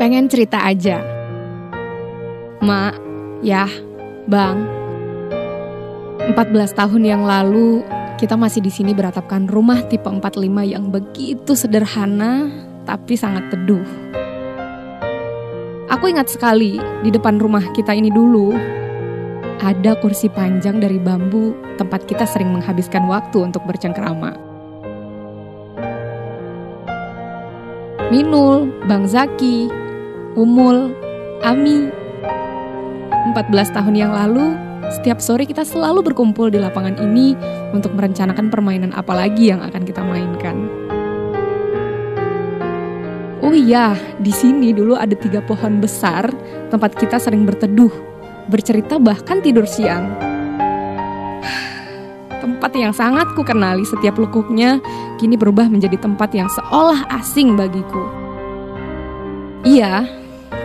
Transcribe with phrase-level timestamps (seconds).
[0.00, 1.04] Pengen cerita aja.
[2.64, 2.96] Mak,
[3.44, 3.68] ya,
[4.24, 4.64] Bang.
[6.24, 7.84] 14 tahun yang lalu
[8.16, 12.48] kita masih di sini beratapkan rumah tipe 45 yang begitu sederhana
[12.88, 13.84] tapi sangat teduh.
[15.92, 18.56] Aku ingat sekali di depan rumah kita ini dulu
[19.60, 24.32] ada kursi panjang dari bambu tempat kita sering menghabiskan waktu untuk bercengkrama.
[28.08, 29.89] Minul, Bang Zaki,
[30.38, 30.94] Umul,
[31.42, 31.90] Ami.
[33.34, 34.54] 14 tahun yang lalu,
[34.94, 37.34] setiap sore kita selalu berkumpul di lapangan ini
[37.74, 40.70] untuk merencanakan permainan apa lagi yang akan kita mainkan.
[43.42, 46.30] Oh iya, di sini dulu ada tiga pohon besar
[46.70, 47.90] tempat kita sering berteduh,
[48.46, 50.14] bercerita bahkan tidur siang.
[52.38, 54.78] Tempat yang sangat ku kenali setiap lekuknya
[55.18, 58.19] kini berubah menjadi tempat yang seolah asing bagiku.
[59.60, 60.08] Iya,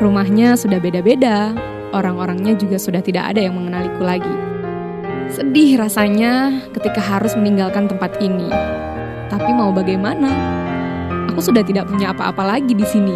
[0.00, 1.52] rumahnya sudah beda-beda,
[1.92, 4.32] orang-orangnya juga sudah tidak ada yang mengenaliku lagi.
[5.28, 8.48] Sedih rasanya ketika harus meninggalkan tempat ini.
[9.28, 10.32] Tapi mau bagaimana?
[11.28, 13.12] Aku sudah tidak punya apa-apa lagi di sini,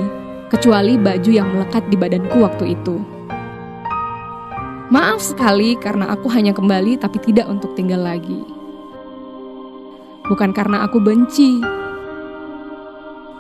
[0.53, 3.01] kecuali baju yang melekat di badanku waktu itu.
[4.93, 8.45] Maaf sekali karena aku hanya kembali tapi tidak untuk tinggal lagi.
[10.29, 11.65] Bukan karena aku benci,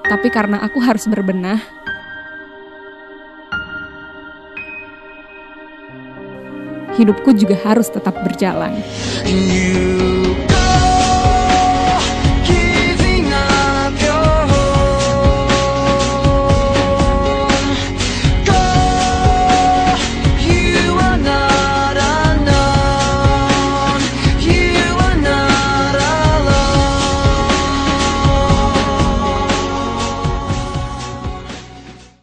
[0.08, 1.82] tapi karena aku harus berbenah
[6.96, 8.76] hidupku juga harus tetap berjalan.
[9.26, 9.81] You